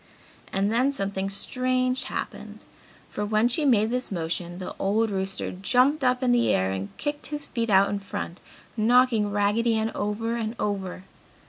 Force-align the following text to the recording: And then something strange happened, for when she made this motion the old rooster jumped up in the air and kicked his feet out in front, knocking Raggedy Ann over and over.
And 0.51 0.71
then 0.71 0.91
something 0.91 1.29
strange 1.29 2.05
happened, 2.05 2.57
for 3.07 3.23
when 3.23 3.47
she 3.47 3.65
made 3.65 3.91
this 3.91 4.11
motion 4.11 4.57
the 4.57 4.73
old 4.79 5.11
rooster 5.11 5.51
jumped 5.51 6.03
up 6.03 6.23
in 6.23 6.31
the 6.31 6.51
air 6.51 6.71
and 6.71 6.89
kicked 6.97 7.27
his 7.27 7.45
feet 7.45 7.69
out 7.69 7.87
in 7.91 7.99
front, 7.99 8.39
knocking 8.75 9.29
Raggedy 9.29 9.75
Ann 9.75 9.91
over 9.93 10.37
and 10.37 10.55
over. 10.57 11.03